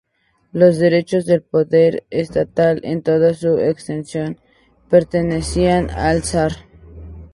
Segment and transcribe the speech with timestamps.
[0.51, 4.39] Los derechos del poder estatal en toda su extensión
[4.89, 6.53] pertenecían al zar.